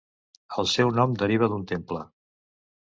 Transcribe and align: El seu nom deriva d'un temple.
El 0.61 0.69
seu 0.71 0.95
nom 1.01 1.15
deriva 1.21 1.51
d'un 1.53 1.71
temple. 1.75 2.05